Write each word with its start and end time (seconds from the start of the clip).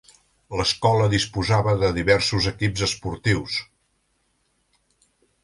L'escola 0.59 1.09
disposava 1.11 1.75
de 1.83 1.91
diversos 1.97 2.49
equips 2.53 2.87
esportius. 2.89 3.61